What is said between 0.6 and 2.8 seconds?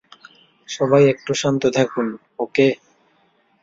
সবাই একটু শান্ত থাকুন, ওকে?